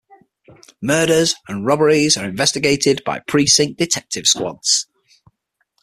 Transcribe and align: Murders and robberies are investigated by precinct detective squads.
Murders 0.81 1.35
and 1.47 1.63
robberies 1.63 2.17
are 2.17 2.25
investigated 2.27 3.03
by 3.05 3.19
precinct 3.19 3.77
detective 3.77 4.25
squads. 4.25 4.87